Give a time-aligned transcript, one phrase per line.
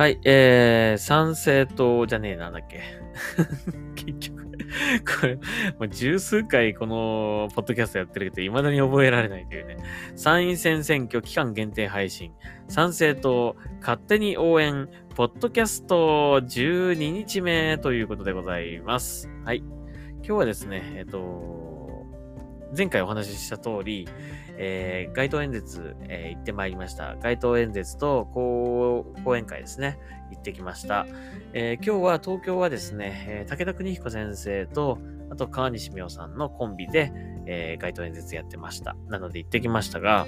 [0.00, 2.80] はい、えー、参政党じゃねえなんだっけ。
[4.02, 4.46] 結局、
[5.20, 5.40] これ、も
[5.80, 9.76] う十数回このポッドキャストやってるけど、未だに覚えられないというね。
[10.16, 12.32] 参院選選挙期間限定配信。
[12.66, 19.28] 参政党勝手に応援、ポッドキャスト12日目ということでございます。
[19.44, 19.58] はい。
[19.58, 22.06] 今日はですね、えっ、と、
[22.74, 24.08] 前回お話しした通り、
[24.62, 27.16] えー、街頭演説、えー、行ってまいりました。
[27.22, 29.98] 街頭演説と講演会ですね、
[30.30, 31.06] 行ってきました。
[31.54, 34.98] えー、今日は東京はですね、え武田邦彦先生と、
[35.30, 37.10] あと川西美桜さんのコンビで、
[37.46, 38.96] え街頭演説やってました。
[39.08, 40.26] なので行ってきましたが、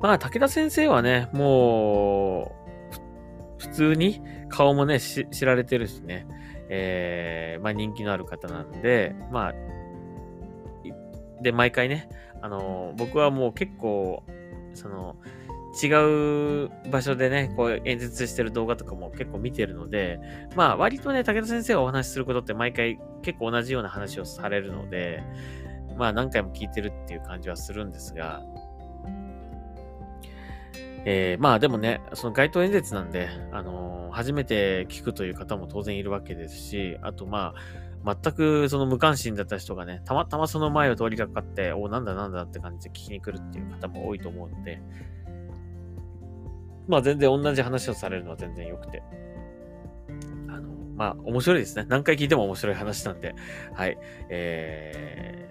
[0.00, 2.56] まあ、武田先生はね、も
[3.58, 6.26] う、普通に顔もね、知られてるしね、
[6.70, 9.54] え、まあ人気のある方なんで、まあ、
[11.42, 12.08] で、毎回ね、
[12.40, 14.22] あの、僕はもう結構、
[14.74, 15.16] その、
[15.82, 20.20] 違う場所でね、こう演説してる動画とかも結構見てるので、
[20.54, 25.22] まあ割とね、武田先生がお話しすることって毎回結構同じような話をされるので、
[25.96, 28.42] まあ何回も聞いてるっていう感じはするんですが、
[31.04, 44.82] えー、まあでもね、その街頭演説なんで、あのー、初めて聞くという方も当然いるわけですし、あとまあ、全くその無関心だった人がね、たまたまその前を通りかかって、お、なんだなんだって感じで聞きに来るっていう方も多いと思うので、
[46.88, 49.02] まあ全然同じ話をされるのは全然良くて。
[50.48, 51.86] あの、まあ面白いですね。
[51.88, 53.34] 何回聞いても面白い話なんで、
[53.72, 53.96] はい。
[54.28, 55.48] え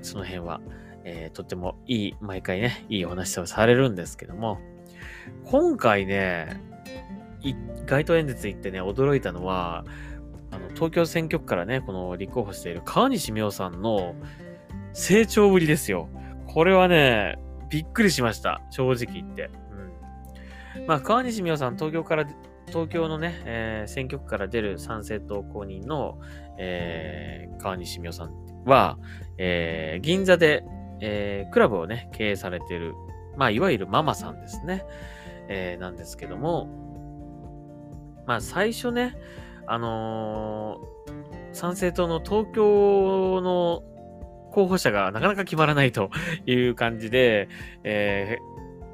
[0.00, 0.60] ー、その辺は、
[1.04, 4.58] えー、とってもいい、毎回ね、いいお話をされるんですけども、
[5.44, 6.62] 今回ね、
[7.86, 9.84] 街頭演説行ってね、驚いたのは、
[10.50, 14.14] あの、東京選挙区からね、この立候補している川西美桜さんの
[14.92, 16.08] 成長ぶりですよ。
[16.46, 17.38] これはね、
[17.70, 18.62] びっくりしました。
[18.70, 19.50] 正直言って。
[20.76, 20.86] うん。
[20.86, 22.26] まあ、川西美桜さん、東京から、
[22.66, 26.18] 東京のね、えー、選挙区から出る参政党公認の、
[26.58, 28.98] えー、川西美桜さんは、
[29.38, 30.64] えー、銀座で、
[31.00, 32.94] えー、クラブをね、経営されている、
[33.36, 34.84] まあ、いわゆるママさんですね。
[35.48, 36.68] えー、なんですけども、
[38.26, 39.16] まあ、最初ね、
[39.68, 43.82] あのー、参政党の東京の
[44.52, 46.10] 候補者がなかなか決まらないと
[46.46, 47.48] いう感じで、
[47.84, 48.38] え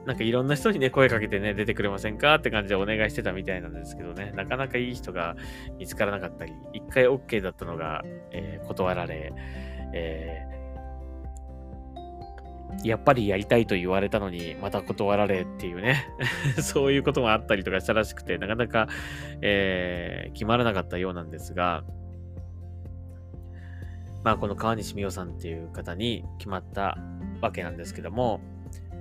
[0.05, 5.37] ー、なんかいろんな人にね、声かけてね、出てくれませんかって感じでお願いしてたみたいなんですけどね、なかなかいい人が
[5.79, 8.03] 見つからなかったり、一回 OK だったのが、
[8.33, 9.33] えー、断られ、
[9.93, 10.54] え
[12.83, 16.09] やっぱりやりたいと言われたのに、また断られっていうね。
[16.61, 18.89] そういうこともあったりとかしたらしくて、なかなか、
[19.41, 21.85] えー、決まらなかったようなんですが、
[24.25, 26.97] まあ、この川西美桜さんっていう方に決まった
[27.43, 28.41] わけなんですけども、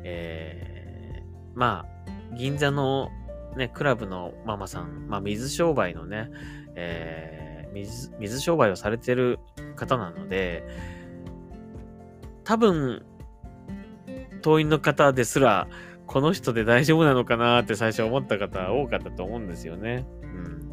[0.04, 3.10] えー、まあ、銀座の
[3.56, 6.30] ね、クラブのママさん、まあ、水商売のね、
[6.76, 9.40] えー、水、水商売をされてる
[9.76, 10.64] 方なので、
[12.44, 13.06] 多分、
[14.44, 15.68] 党員の方ですら、
[16.06, 20.06] この人で大丈夫なのかなって最初思った方多かったと思うんですよね。
[20.22, 20.72] うん。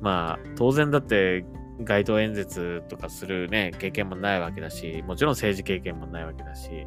[0.00, 1.44] まあ、当然だって
[1.84, 6.86] 街頭演説とかするね、経験もないわけだし、もちろん政治経験もないわけだし、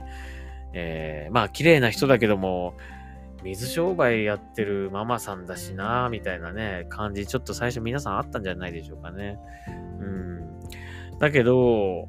[0.73, 2.75] えー、まあ、綺麗な人だけども、
[3.44, 9.38] 水商売やってるママさんだしな、みたいなね、感じ、ちょっと最初皆さんあったんじゃないでしょうかね。
[10.00, 10.59] うん。
[11.19, 12.07] だけど、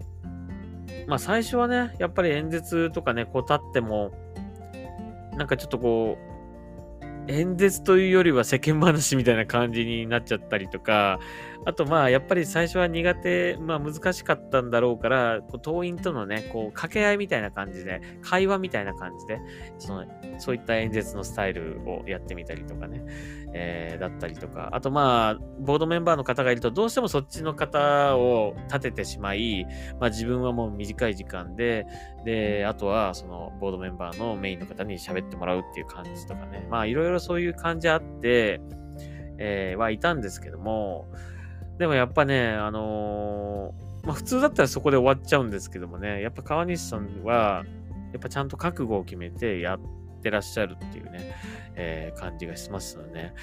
[1.07, 4.13] まあ最初はね、やっぱり演説とかね、こう立っても、
[5.37, 6.35] なんかちょっとこう、
[7.27, 11.19] 演説というよりは世間話みたいな感じになっちゃったりとか、
[11.67, 19.39] あとまあやっぱり最初は苦手、まあ難しかったんだろうから、こう党員とのね、こう掛け合いみたいな感じで、会話みたいな感じで、
[19.79, 20.05] その
[20.39, 23.03] そういった演説のスタイルをやってみたりとかね、
[23.55, 29.67] えー、だったりとか、あとまあ、ボードメンバーの方がいると、どうしてもそっちの方を立ててしまい、
[30.01, 31.87] まあ自分はもう短い時間で、
[32.27, 38.61] で、あとはそのボードメンバーのメインの方に喋ってもらうっていう感じとかね、まあいろいろそういう感じあって、
[39.39, 41.09] えー、はいたんですけども、
[41.79, 47.65] でもやっぱね、あのー、まあ普通だったらそこで終わっちゃうんですけどもね、やっぱ川西さんは、
[48.13, 49.81] やっぱちゃんと覚悟を決めてやっ
[50.23, 51.35] てらっしゃるっていうね、
[51.75, 53.35] えー、感じがしますので、ね、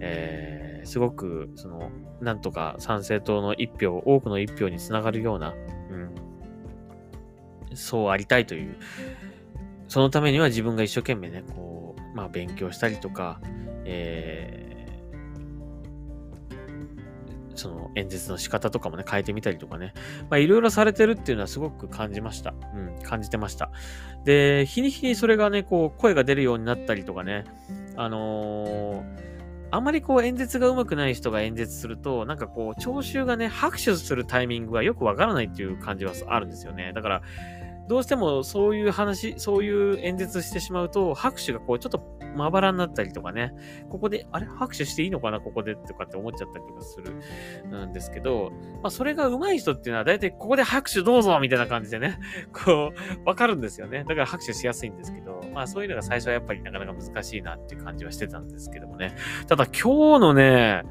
[0.00, 1.90] えー、すごく、その、
[2.20, 5.52] なんとか参政党の一票、多くの一票につながるような、
[5.90, 8.76] うん、そうありたいという、
[9.88, 13.40] そのためには自分が一生懸命ね、こう、まあ勉強したりとか、
[13.84, 14.69] え
[17.60, 19.94] その演説の仕方とかもね、変えてみたりとかね、
[20.28, 22.54] まあいろいろされてるっていうのはすごく感じました。
[22.74, 23.70] うん、感じてました。
[24.24, 27.44] で、日に日にそれがね、こう、声が出るようになったりとかね、
[27.96, 29.30] あのー
[29.72, 36.92] あんまりこう演説が上手くない人が演説すると、なんかこう、聴衆がね、拍手するタイミングがよくわからないっていう感じはあるんですよね。
[36.92, 37.22] だから、
[37.88, 43.52] どうしてもそういう話、そういう演説してしまうと、拍手がこう、ちょっとまばらになったりとかね、
[43.88, 44.46] ここで、あれ？
[44.46, 45.40] 拍手していいのかな？
[45.40, 52.18] ここでとかって思っちゃったりとかするんですけど、まあ、それが上手い人っていうのは、だいたいここで拍手どうぞみたいな感じでね、
[52.52, 52.92] こ
[53.24, 54.04] う、わかるんですよね。
[54.04, 59.14] だから拍手しやすいんですけど、まあ、そういうのが最初はやっぱりなかなか難しいなっていう感じはしてたんですけどもね。
[59.46, 60.82] ただ、今日のね、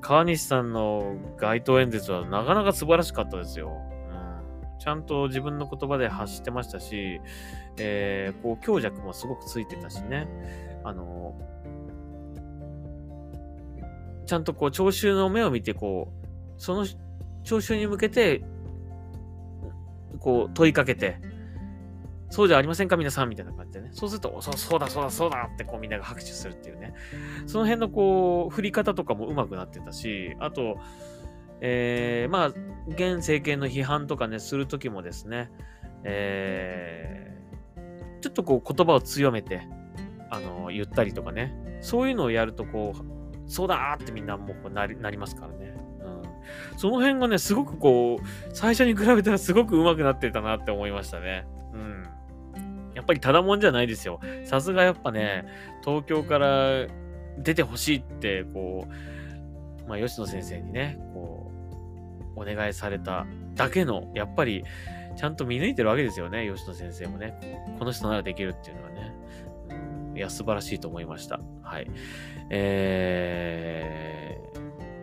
[0.00, 3.72] 川西さんの街頭演説はなかなか素晴らしかったですよ。
[4.78, 7.20] ちゃんと自分の言葉で発してましたし、
[7.78, 10.28] えー、こう、強弱もすごくついてたしね。
[10.86, 11.36] あの、
[14.24, 16.26] ちゃんとこう、聴衆の目を見て、こう、
[16.58, 16.86] その
[17.42, 18.44] 聴衆に向けて、
[20.20, 21.20] こう、問いかけて、
[22.30, 23.90] そうじゃありませんか皆さんみたいな感じでね。
[23.92, 26.94] そうすると、そうそうだそうだそうだってこうみんなが拍手するっていうね。
[27.46, 30.78] その辺のこう、振り方とかも上手くなってたし、あと、
[31.60, 32.46] えー、まあ、
[32.88, 35.50] 現政権の批判とかね、するときもですね、
[36.04, 39.66] えー、ちょっとこう言葉を強めて、
[40.36, 45.74] あの、言ったりとかね、そういうのをやるとこう、そうだーってみんなもうなりなりますからね。
[46.00, 46.78] うん。
[46.78, 51.46] その辺がね、すごくこう、最初に比べたらすごく上手くなってたなって思いましたね。
[51.72, 52.08] うん。
[52.94, 54.20] やっぱりただもんじゃないですよ。
[54.44, 55.46] さすがやっぱね、
[55.84, 56.86] 東京から
[57.38, 58.86] 出てほしいって、こ
[59.86, 61.50] う、まあ、吉野先生にね、こ
[62.36, 64.64] う、お願いされただけの、やっぱり、
[65.16, 67.38] ちゃんと見抜いてるわけですよね、吉野先生もね。
[67.78, 69.12] この人ならできるっていうのはね。
[70.16, 71.40] いや、素晴らしいと思いました。
[71.62, 71.90] はい。
[72.50, 74.38] え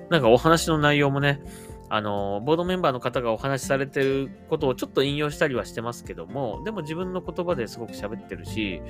[0.09, 1.41] ー、なんかお話の内容もね、
[1.89, 8.81] あの、ボードメンバーの方がお話しされてることをちょっと引用したりはしてますけども、でも自分の言葉ですごく喋ってるし、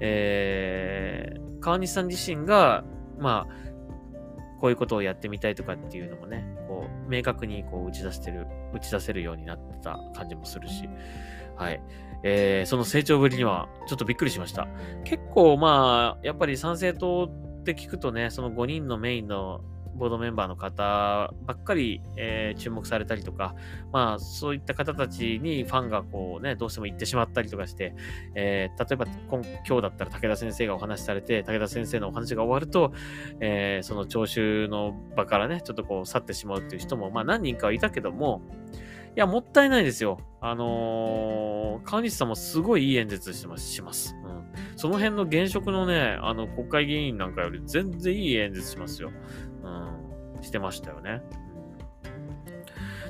[0.00, 2.84] えー、川西さん自身が、
[3.18, 3.72] まあ、
[4.60, 10.88] こういうことをやってみたいとかっていうのもね、こう、明確にこう打ち出してる、打ち出せるようになった感じもするし、
[11.56, 11.80] はい。
[12.24, 14.68] えー、その成長ぶりにはちょっとびっくりしました。
[15.04, 17.30] 結構まあ、やっぱり参政党
[17.60, 19.60] って聞くとね、その5人のメインの
[19.94, 23.54] ボードメンバーの方ばっかり、えー、注目されたりとか、
[23.92, 27.94] まあ、そういった方たちにファンがこうね、どうしても行ってしまったりとかして、
[28.34, 32.92] えー、例えば今今日だったら武田先生がお話しされて、武田先生のお話が終わると、
[33.40, 38.42] えー、その聴衆の場からね、ちょっとこう去ってしまうっていう人も、まあ何人かはいたけども、
[39.14, 40.18] いや、もったいないですよ。
[40.40, 44.16] あのー、川西さんもすごいいい演説してます、します。
[44.24, 44.78] うん。
[44.78, 49.10] その辺の現職のね、あの、国会議員なんかより全然いい演説しますよ。
[49.62, 51.22] うん、してましたよね。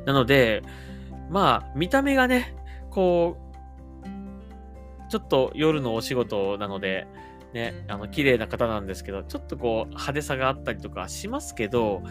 [0.04, 0.62] なので、
[1.31, 2.56] まあ、見た目がね、
[2.90, 7.06] こう、ちょっと夜のお仕事なので、
[7.52, 12.02] ね、あの、綺麗な方なんですけど、ちょっとこう、派手さがあったりとかしますけど、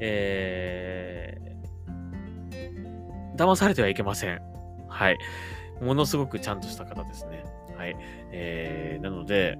[0.00, 1.47] えー、
[3.38, 4.42] 騙されてはいけません。
[4.88, 5.18] はい。
[5.80, 7.44] ものすごくちゃんとした方ですね。
[7.76, 7.96] はい。
[8.32, 9.58] えー、なので、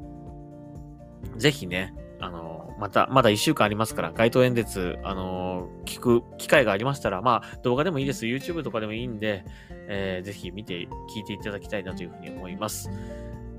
[1.36, 8.26] ぜひね、あの、また、まだ一週間ありますから、街頭演説、あの、聞く機会がありましたら、まあ、動画でもいいです。
[8.26, 9.44] YouTube とかでもいいんで、
[9.88, 10.75] えー、ぜひ見て、
[11.14, 12.90] 聞いていただきたいなというふうに思います。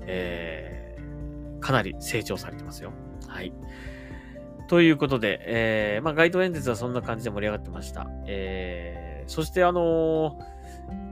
[0.02, 2.92] えー、かなり成長されてますよ。
[3.26, 3.52] はい。
[4.68, 8.08] ということで、えー、まあ、街頭演説はそんな感じで盛り上がってました。
[8.26, 10.50] えー、そしてあのー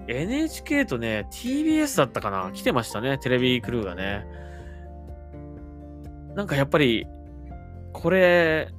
[0.09, 2.51] NHK とね、TBS だったかな？
[2.53, 4.27] 来てましたね、テレビクルーがね。
[6.35, 7.07] なんかやっぱり、
[7.93, 8.71] これ、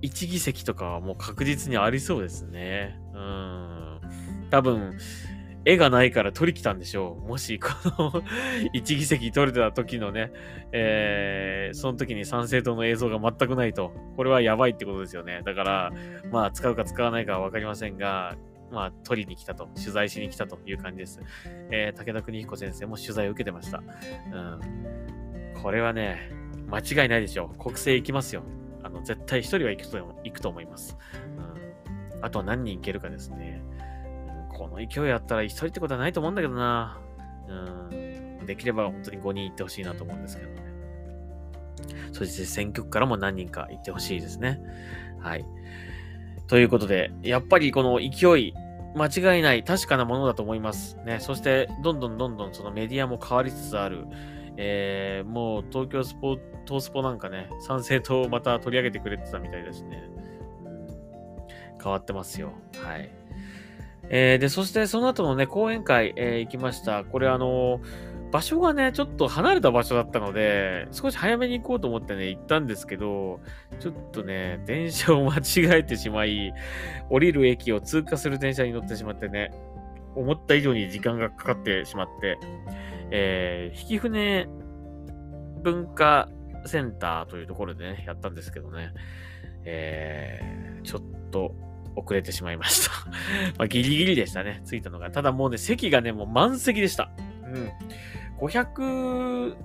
[0.00, 2.98] 1議席とかはもう確実にありそうですね。
[3.14, 4.00] うん。
[4.50, 4.96] 多分、
[5.68, 7.28] 絵がないから取り来たんでしょう。
[7.28, 8.10] もし、この
[8.74, 10.32] 1議席取れた時のね、
[10.72, 15.42] えー、その時に参政党の映像が全くないと、これはやばいってことですよね。
[15.44, 15.92] だから、
[16.32, 18.34] まあ、使うか使わないかはわかりませんが、
[18.70, 21.20] まあ、取りに来たと、取材しに来たという感じです。
[21.70, 23.82] えー、武田邦彦先生も取材を受けてました。
[24.32, 24.38] う
[25.50, 25.62] ん。
[25.62, 26.32] これはね、
[26.68, 27.58] 間違いないでしょう。
[27.58, 28.42] 国政行きますよ。
[28.82, 30.96] あの、絶対一人は行くと行くと思います。
[32.14, 32.24] うん。
[32.24, 33.62] あとは何人行けるかですね。
[34.58, 36.98] この勢いあったら一人ってことはないと思うんだけどな。
[37.48, 37.54] う
[38.42, 38.46] ん。
[38.46, 40.62] できれば本当に5人行ってほしいなと思うんですけどね。
[42.12, 44.60] そして選挙区からも何人か行ってほしいですね。
[45.20, 45.44] はい。
[46.48, 48.54] ということで、やっぱりこの勢い、
[48.96, 50.96] 間違いない確かなものだと思います。
[51.04, 51.18] ね。
[51.20, 54.06] そして、どんどんどんどんそのメディアも変わりつつある。
[54.56, 56.36] えー、もう東京スポ、
[56.66, 60.02] 東スポなんかね、賛成党をまた取り上げてくれてたみたいですね。
[61.80, 62.52] 変わってますよ。
[62.82, 63.17] はい。
[64.10, 67.04] えー、で、そしてその後のね、講演会、えー、行きました。
[67.04, 67.80] これあの
[68.30, 73.40] 場所がね、ちょっと離れた場所だったので、少し早めに行こうと思ってね、行ったんですけど、
[73.80, 76.52] ちょっとね、電車を間違えてしまい、
[77.10, 79.50] 降りる駅を通過する電車に乗ってしまってね、
[80.14, 82.38] 思った以上に時間がかかってしまって、
[83.10, 84.48] えー、引船
[85.62, 86.28] 文化
[86.66, 88.92] センターというところでね、やったんですけどね、
[89.64, 91.54] えー、ちょっと
[91.98, 92.92] 遅れてしまいました
[93.58, 95.10] まあ、ギリギリでしたね、着いたのが。
[95.10, 97.10] ただもうね、席がね、もう満席でした。
[97.44, 97.70] うん。
[98.38, 99.56] 500、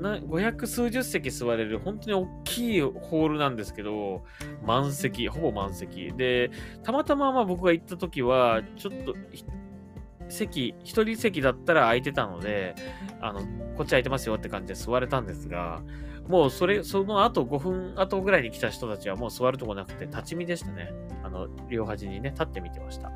[0.00, 4.24] な500数十席座れる本当に大きいホールなんですけど、
[4.64, 6.12] 満席、ほぼ満席。
[6.12, 6.50] で、
[6.82, 9.14] たまたままあ僕が行った時は、ちょっと、
[10.28, 12.74] 席、一人席だったら空いてたので、
[13.20, 13.40] あの、
[13.76, 15.82] こっち空いてますよって感じで座れたんですが、
[16.28, 20.92] もうそれ、その後5分後ぐらいに来た人たちはもう座るとこなくて立ち見でしたね。
[21.24, 23.12] あの、両端にね、立ってみてました。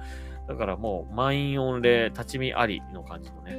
[0.49, 3.53] だからもう満員御礼、立ち見ありの感じのね、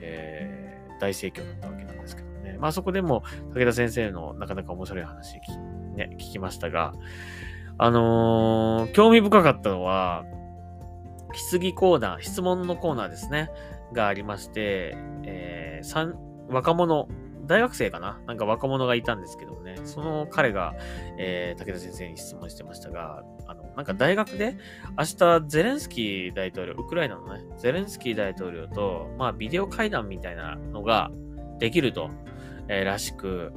[0.00, 2.58] えー、大盛況だったわけなんですけどね。
[2.58, 3.22] まあそこでも
[3.54, 5.34] 武田先生のなかなか面白い話、
[5.96, 6.92] ね、聞きましたが、
[7.78, 10.24] あのー、興味深かったのは、
[11.34, 13.50] 質疑コーナー、質問のコーナーですね、
[13.92, 16.14] がありまして、えー、
[16.48, 17.08] 若者、
[17.48, 18.20] 大学生かな？
[18.26, 20.74] なんか若者がいたんですけどもね、その彼が、
[21.18, 24.56] えー、武田先生に質問してましたが、あの、なんか大学で、
[24.98, 31.10] 明日ゼレンスキー大統領、ウクライナのね、ゼレンスキー大統領と、まあ、ビデオ会談みたいなのが
[31.58, 32.10] できると、
[32.68, 33.52] えー、らしく、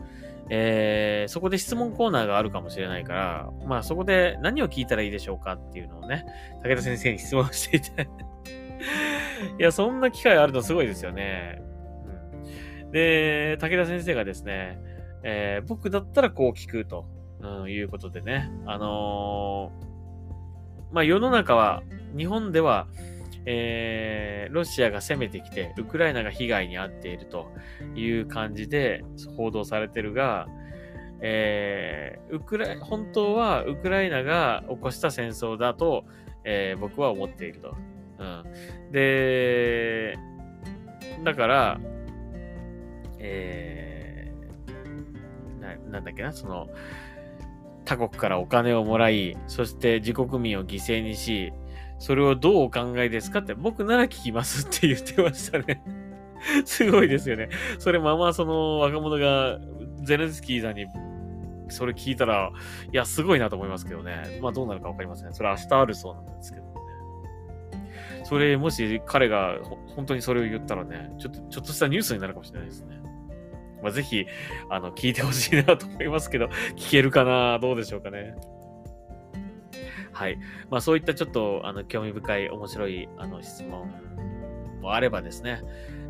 [0.50, 6.26] えー、そこで質問コーナーがあるかもしれないから、まあそこで何を聞いたらいいでしょうかっていうのをね、
[6.64, 8.10] 武田先生に質問していて。
[9.60, 11.62] いや、そんな機会あるのすごいですよね。
[12.92, 14.80] で、武田先生がですね、
[15.24, 17.06] えー、僕だったらこう聞くと、
[17.42, 21.84] うん、いうことでね、あのー、まあ世の中は、
[22.18, 22.88] 日本では、
[23.46, 27.52] えー、ロシアが攻めてきて、ウクライナが被害に遭っていると
[27.96, 29.04] いう感じで
[29.36, 30.48] 報道されてるが、
[31.22, 36.04] えー、ウクラ本当はウクライナが起こした戦争だと、
[36.44, 37.76] えー、僕は思っていると。
[38.20, 40.18] うん、で、
[41.24, 41.80] だから、
[43.24, 46.68] えー、ななんだっけな、その、
[47.86, 51.54] 他国からお金をもらい、そして自国民を犠牲にし、
[52.00, 55.84] それをどうお考えですかって、僕なら聞きますって言ってましたね
[56.66, 57.50] すごいですよね。
[57.78, 59.60] それままその若者が
[60.04, 60.88] ゼレンスキーさんに
[61.70, 62.52] それ聞いたら、
[62.92, 64.40] いや、すごいなと思いますけどね。
[64.42, 65.34] まあどうなるかわかりません。
[65.34, 66.72] それ明日あるそうなんですけどね。
[68.24, 69.58] それ、もし彼が
[69.96, 73.01] 本当にそれを言ったらね、ちょっと、ちょっとしたニュースになるかもしれないですね。
[73.82, 74.26] まあぜひ、
[74.70, 76.46] あの、聞いてほしいなと思いますけど、
[76.76, 77.60] 聞けるかな？
[77.60, 78.36] どうでしょうかね？
[80.12, 80.38] はい。
[80.70, 83.90] まあそういったちょっと、あの、興味深い、面白い、あの、質問
[84.82, 85.62] もあればですね、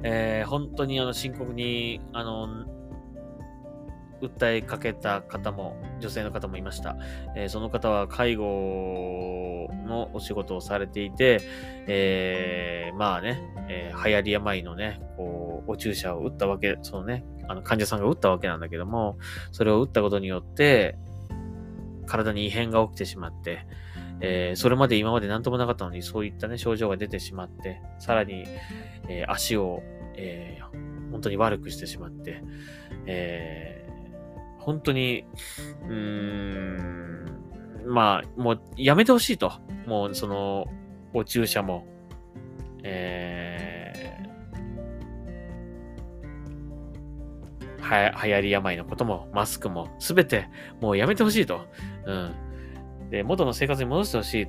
[0.04, 2.66] えー、本当にあの、深刻に、あの、
[4.22, 6.98] 訴えかけた方も、女性の方もいました。
[7.36, 11.42] えー、その方は介護のお仕事をされていて、
[11.88, 19.18] えー、まあね、えー、流行り病のね、こう、お注射を打ったわけ、そのね、あの患者さんが打ったわけなんだけども、
[19.52, 20.98] それを打ったことによって、
[22.08, 23.66] 体に異変が起きてしまって、
[24.22, 28.46] えー、それまで今まで何ともなかったのに、そういったね、症状が出てしまって、さらに、
[29.10, 29.82] えー、足を、
[30.16, 32.44] えー、本当に悪くしてしまって、
[33.08, 34.01] えー、
[34.62, 35.26] 本当に、
[35.88, 37.26] うーん、
[37.88, 39.52] まあ、もうやめてほしいと。
[39.88, 40.68] もう、その、
[41.14, 41.86] お注射も、
[42.84, 50.48] えー、は、流行り病のことも、マスクも、すべて、
[50.80, 51.66] もうやめてほしいと。
[52.06, 53.10] うん。
[53.10, 54.48] で、元の生活に戻してほしい。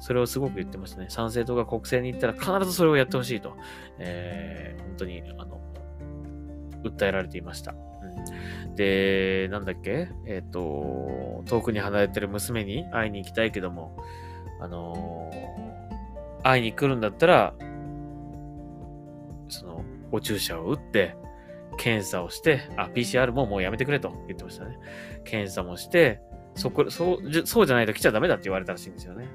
[0.00, 1.06] それをすごく言ってましたね。
[1.10, 3.56] 参政党が国政に行ったら必ずそれをやってほしいと、
[3.98, 5.60] えー、本当に、あの、
[6.84, 7.74] 訴えられていました。
[8.66, 10.08] うん、で、なんだっけ？
[10.26, 13.96] えっ、ー、と、遠くに離れてる娘に会いに行きたいけども、
[14.60, 17.54] あのー、会いに来るんだったら、
[19.48, 21.16] その、お注射を打って、
[21.76, 24.78] 検査をして、あ、PCR ももうやめてくれと言ってましたね。
[25.24, 26.20] 検査もして、
[26.54, 29.28] そこ、そう、そうじゃないと来ちゃダメだって言われたらしいんですよね。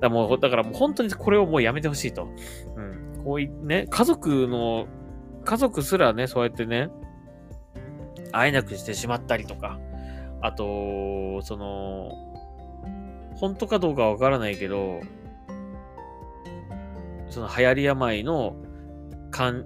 [0.00, 2.28] だからもう、だからもう本当にこれをもうやめてほしいと。
[2.76, 3.22] うん。
[3.24, 4.86] こういうね、家族の、
[5.44, 6.90] 家族すらね、そうやってね、
[8.32, 9.78] 会えなくしてしまったりとか、
[10.40, 12.10] あと、その、
[13.36, 15.00] 本当かどうかわからないけど、
[17.30, 18.56] その流行り病の
[19.30, 19.64] 患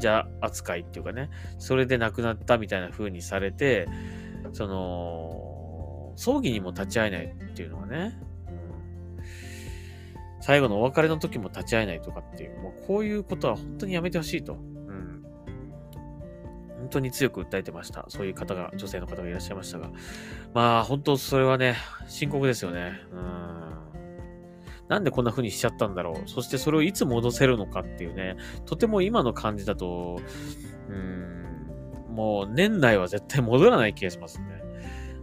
[0.00, 3.88] 者扱いっていうかね、それで亡くなったみたいな風にされて、
[4.52, 8.18] その、葬儀にも立ち会えないっていうのはね、
[10.40, 14.58] 最後のお別れの時も立ち会えないとかっていう、もうこういうことは本当にやめてほしいと。
[16.84, 18.04] 本当に強く訴えてました。
[18.08, 19.90] そういう方が、女性の方がいらっしゃいましたが。
[20.52, 21.76] まあ、本当それはね、
[22.08, 23.00] 深刻ですよね。
[23.10, 23.64] うん。
[24.88, 26.28] なんでこんな風にしちゃったんだろう。
[26.28, 28.36] そしてそれをいつ戻せるのかっていうね、
[28.66, 30.20] とても今の感じだと、
[30.90, 34.62] うん、もう年内は絶対戻らない気がしますね。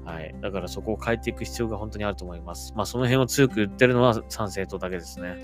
[0.03, 0.35] はい。
[0.41, 2.73] だからそこを変えていく必要が本当にあると思います。
[2.75, 5.37] まあその辺を強く言ってるのは参政党だけですね。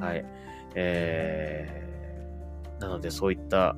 [0.00, 0.24] はい。
[0.74, 3.76] えー、なのでそういった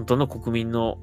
[0.00, 0.96] 本当の国民の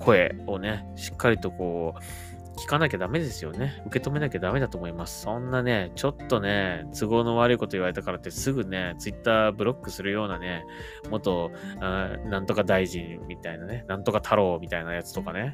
[0.00, 3.80] 声をね、しっかりとこう、聞かなきゃダメですよね。
[3.86, 5.22] 受け止めなきゃダメだと思います。
[5.22, 10.64] そんなね、ちょっとね、都合の悪いこと言われたからってすぐね、ツイッターブロックするようなね、
[11.10, 15.52] 元、あなんとか大臣みたいなね、なんとか太郎みたいなやつとかね、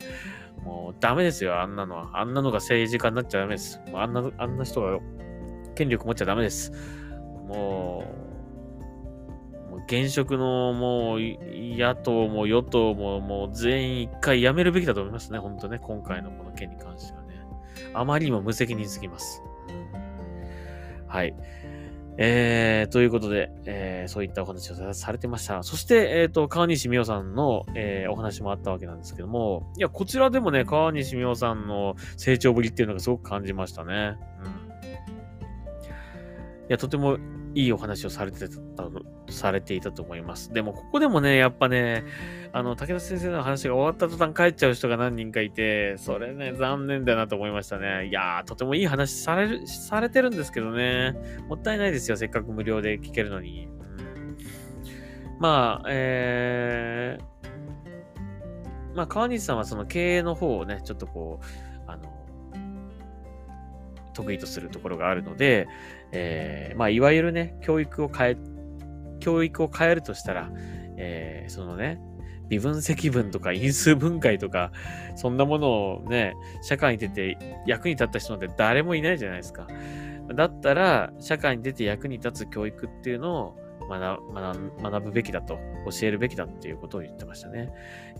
[0.64, 2.18] もうダメですよ、あんなのは。
[2.18, 3.78] あんなのが政治家になっちゃダメです。
[3.90, 4.98] もうあんな、あんな人が
[5.74, 6.72] 権力持っちゃダメです。
[7.46, 8.31] もう、
[9.86, 15.38] 現職のもう野党も与党ももう全員一回辞めるべきだと思いますね。
[15.38, 15.78] 本当ね。
[15.80, 17.34] 今回のこの件に関してはね。
[17.94, 19.42] あまりにも無責任すぎます。
[21.06, 21.34] はい。
[22.18, 25.62] えー、ということで、えー、そういったお話をされてました。
[25.62, 34.18] そして、えっ、ー、と、川西美代さんの、えー、お話もあったわけなんですけども、いや、こちらでもね、川西美代さんの成長ぶりっていうのがすごく感じましたね。
[34.40, 34.46] うん。
[34.46, 34.52] い
[36.68, 37.16] や、とても
[37.54, 38.54] いいお話をされてた、
[39.30, 40.52] されていたと思います。
[40.52, 42.04] でも、ここでもね、やっぱね、
[42.52, 48.08] あの、武田先生の話が終わった途端帰っちゃう人が何人かいて、それね、残念だなと思いましたね。
[48.08, 51.14] いやー、とてもいい話される、されてるんですけどね、
[51.48, 53.68] もったいないですよ、せっかく無料で聞けるのに。
[55.38, 61.71] まあ、えー、まあ、川西さんはその経営の方をね、ちょっとこう、
[64.12, 65.66] 得意とするところがあるので、
[66.12, 68.36] えー、まあ、いわゆるね、教育を変え、
[69.20, 70.50] 教育を変えるとしたら、
[70.96, 72.00] えー、そのね、
[72.48, 74.72] 微分積分とか因数分解とか、
[75.16, 79.66] そんなものをね、社会に出て役に立った人なんて誰もいないじゃないですか。
[80.34, 83.56] だったら、社会に出て役に立つ教育っていうのを
[83.88, 85.58] 学ぶべきだと、
[85.90, 87.70] 教えるべきだっていうことを言ってましたね。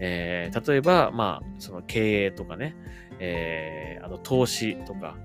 [0.00, 2.74] えー、例えば、まあ、その経営とかね、
[3.18, 5.16] えー、あの、投資とか、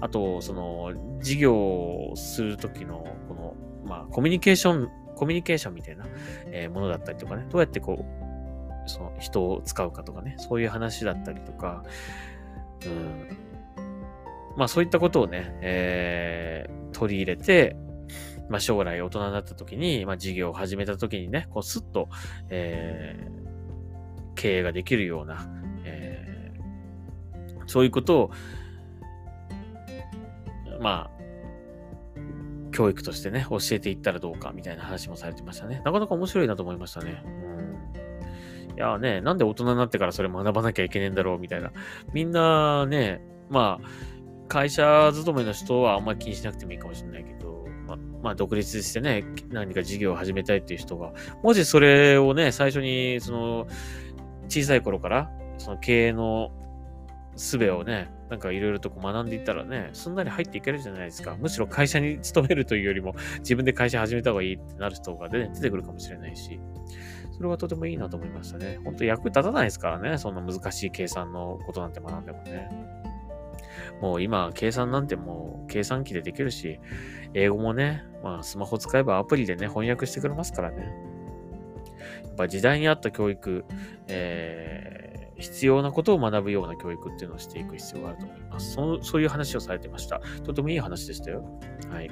[0.00, 6.04] あと、その、事業をするときの、この、まあ、コミュニケーション、コミュニケーションみたいな、
[6.46, 8.04] えー、ものだったりとかね、どうやってこ
[8.86, 11.84] う、その人を使うかとかね、そういう話だったりとか、
[12.84, 13.38] うん、
[14.56, 17.76] まあそういったことをね、えー、取り入れて、
[18.48, 22.08] まあ、将来大人になった時に、まあ、事業を始めた時にね、こう、スッと、
[22.50, 25.46] えー、経営ができるような、
[27.66, 28.30] そういうことを、
[30.80, 31.14] まあ、
[32.72, 35.80] 教育としてね、教えていったらどうか、みたいな話もされてましたね。
[35.84, 37.22] なかなか面白いなと思いましたね。
[37.24, 38.76] うん。
[38.76, 41.70] いやね、なんで大人になってからそれ学ばなきゃいけねえんだろう、みたいな。
[42.12, 43.88] みんなね、まあ、
[44.48, 47.64] 会社勤めの人はあんまり気にしなくてもいいかもしれないけど、
[48.24, 53.66] まあ、独立してね、何か事業を始めたいっていう人が、もしそれをね、最初に、その、
[54.48, 56.50] 小さい頃から、その経営の
[57.36, 61.36] 術をね、なんかいろいろとこう学んでいったらね、すんなり入っていけるじゃないですか。
[61.38, 66.60] むしろ会社に勤めるというよりも、自分で会社始めた方がいいってなる人が、ね、出てくるかもしれないし、
[67.32, 68.78] それはとてもいいなと思いましたね。
[68.84, 72.70] 本当役立たないですからね、そんな難しい計算のことなんて学んでもね。
[74.00, 76.80] もう今、計算なんてもう計算機でできるし、
[77.34, 80.94] 英語もね、まあスマホ使えばアプリでね、翻訳してくれますからね。
[82.24, 83.64] やっぱ時代に合った教育、
[84.08, 88.72] えー、必要なことを学ぶような教育っていうのをしていく必要があると思います。
[88.72, 90.20] そそういう話をされてました。
[90.44, 91.44] とてもいい話でしたよ。
[91.90, 92.10] はい。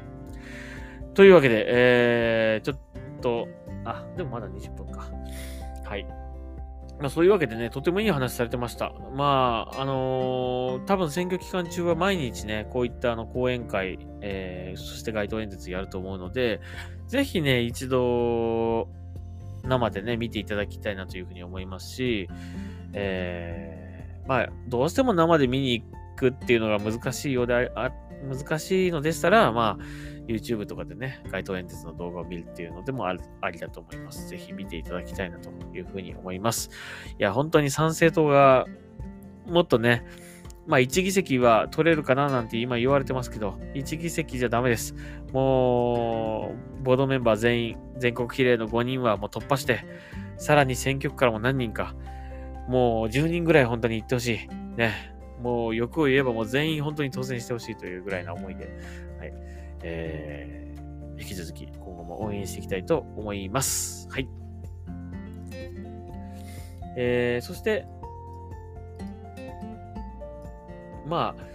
[1.15, 3.49] というわけで、えー、ちょっと、
[3.85, 5.11] あ、でもまだ20分か。
[5.85, 6.07] はい。
[7.01, 8.93] まあそういうわけでね、とてもいい話されてました。
[9.15, 16.61] まあ、あのー、多分選挙期間中は毎日ね、こういったあの講演会、えー、そして街頭演説やると思うので、
[17.09, 18.89] ぜひね、一度、
[19.65, 22.29] 生でね、見ていただきたいなというふうに思いますし、
[22.93, 27.91] えー、まあ、どうしても生で見に行くっていうのが難しいようであ、
[28.29, 29.85] 難しいのでしたら、まあ、
[30.29, 33.15] YouTube とかでね、街頭演説の動画を見るっていうのでもあ
[33.51, 34.29] りだと思います。
[34.29, 36.71] ぜひ見ていただきたいなというふうに思います。
[37.19, 38.67] いや、本当に参政党が
[39.47, 40.05] もっとね、
[40.67, 44.95] まあ1議席は取れるかななんて今言われてますけど、1議席じゃダメです。
[45.33, 49.85] もう、ボードメンバー全員、全国比例の5人はもう突破して、
[50.37, 51.97] さらに選挙区からも何人か、
[52.69, 54.77] もう10人ぐらい本当に行ってほしい。
[54.77, 55.13] ね。
[55.41, 58.67] もう欲を言えばもう全員本当に当選してほしいというぐらいな思いで、
[59.19, 59.33] はい。
[59.83, 64.09] えー、引き続き今後も応援していきたいと思います。
[64.11, 64.29] はい。
[66.97, 67.87] えー、そして、
[71.07, 71.53] まあ、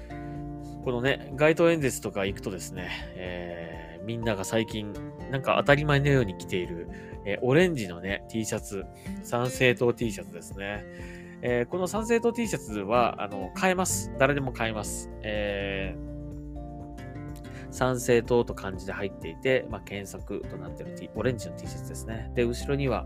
[0.84, 4.94] このね、街頭演説とか行くとですね、えー、みんなが最近、
[5.32, 6.90] なんか当たり前のように着ている、
[7.28, 8.86] え、オレンジのね、T シャツ、
[9.22, 10.86] 参政党 T シャツですね。
[11.42, 14.12] えー、この参政党 T シャツは、あの、買えます。
[14.18, 15.12] 誰でも買えます。
[15.24, 22.32] えー、参政党と漢字で入っていて、まあ、検索となっている、T、オレンジの T シャツですね。
[22.34, 23.06] で、後ろには、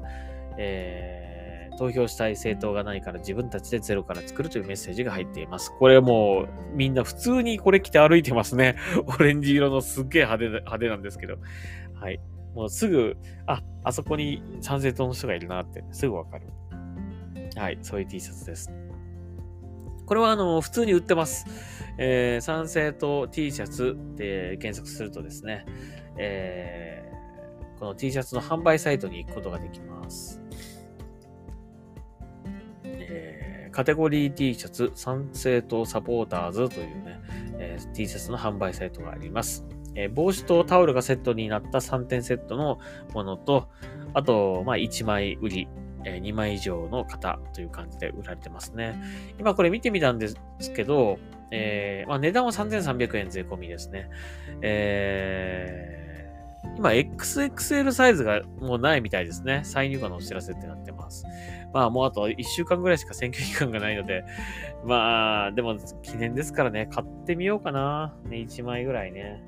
[0.58, 1.42] えー
[1.78, 5.74] 投票したい政党がないから自分たちでゼロから作るというメッセージが入っています。
[5.80, 8.76] これもうみんな普通にこれ着て歩いてますね。
[9.08, 11.38] オレンジ色のすっげえ派手派手なんですけど。
[11.96, 12.20] はい。
[12.54, 16.48] もうすぐ、あ、あそこに参政党の人がいるなってすぐわかる。
[17.56, 17.78] はい。
[17.82, 18.72] そういう T シャツです。
[20.06, 21.46] これはあの、普通に売ってます。
[21.98, 25.66] えー、参政党 T シャツで検索するとですね、
[26.18, 30.42] えー、この T シャツの販売サイトに行くことができます。
[32.84, 37.22] えカテゴリー T シャツ、賛成党サポーターズというね、
[37.58, 39.66] えー、T シャツの販売サイトがあります。
[39.96, 42.80] え、帽子とタオルがセットになった3点セットの
[43.14, 43.70] ものと、
[44.14, 45.68] あと、まあ、1枚売り、
[46.04, 49.02] え、2枚以上の型という感じで売られてますね。
[49.40, 50.36] 今これ見てみたんです
[50.76, 51.20] けど、
[51.52, 54.10] えー、まあ、値段は3300円税込みですね。
[54.62, 56.02] えー
[56.78, 59.62] 今 XXL サイズがもうないみたいですね。
[59.64, 61.26] 再入荷のお知らせってなってます。
[61.74, 64.24] まあもうあと1週間ぐらいしか選挙期間がないので、
[64.86, 68.16] まあでも記念ですからね、買ってみようかな。
[68.26, 69.44] ね、1枚ぐらいね。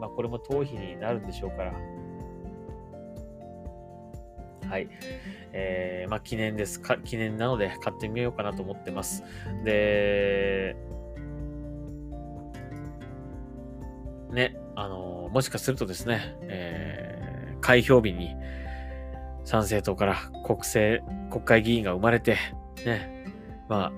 [0.00, 1.72] まあこれも頭皮になるんでしょうから。
[4.68, 4.88] はい。
[5.52, 6.96] えー、まあ記念ですか。
[6.96, 9.22] 記念なので買ってみようかなと思ってます。
[9.64, 10.76] で、
[14.32, 18.34] ね、あの、もしかするとですね、えー、開票日に
[19.44, 22.36] 参政党から国政、国会議員が生まれて、
[22.86, 23.26] ね、
[23.68, 23.92] まあ、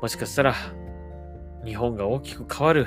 [0.00, 0.54] もしかしたら、
[1.64, 2.86] 日本が大きく変わる、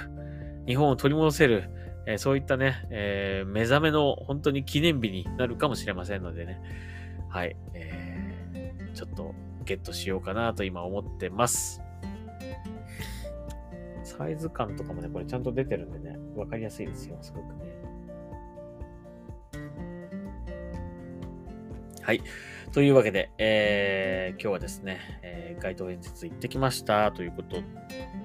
[0.66, 1.70] 日本を取り戻せる、
[2.08, 6.62] えー、そういったね、えー、目覚めの本当に記念日になるかもしれませんのでね、
[7.30, 11.82] はい、えー、ちょっとゲットしようかなと今思ってます。
[14.04, 17.78] サイズ感とかもね、これちゃんと出てるんでね、わかりやすいですよ、すごくね。
[22.02, 22.22] はい。
[22.72, 27.58] というわけで、えー、今日はですね、えー、街頭演説行ってきましたということ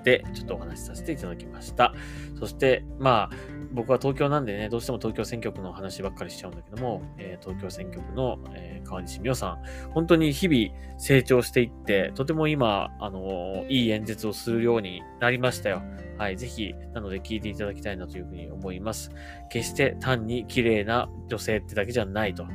[0.04, 1.92] で、ちょっとお話しさせていただきました。
[2.38, 9.58] そして、まあ、僕は東京なんでね、どうしても東京選挙区の話ばっかりしちゃうんだけども、えー、東京選挙区の、えー、川西美代さん、
[9.92, 15.82] 本当に日々成長していって、とても今、あのー、いい演説をするようになりましたよ。
[16.18, 19.10] はい、ぜひ、なので聞いていただきたいなというふうに思います。
[19.50, 22.46] 決して単に綺麗な女性ってだけじゃないと、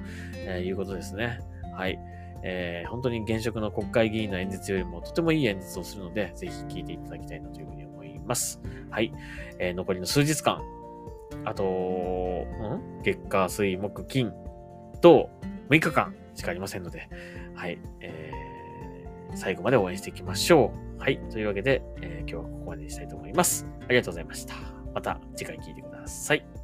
[0.45, 1.39] えいうことですね。
[1.75, 1.99] はい。
[2.43, 8.61] えー、本当に現職の国会議員の演説よりもとてもいい演説をするので、ぜひ聞いていただきたいなというふうに思います。
[8.89, 9.11] はい。
[9.59, 10.61] えー、残りの数日間、
[11.45, 13.01] あと、ん？
[13.03, 14.31] 月火水木金
[15.01, 15.29] と
[15.69, 17.09] 6日間しかありませんので、
[17.55, 21.01] はい、えー、最後まで応援していきましょう。
[21.01, 21.19] はい。
[21.31, 23.65] というわけで、えー、今日はここまでにしたいと思います。
[23.81, 24.55] ありがとうございました。
[24.93, 26.56] また次回聴いてください。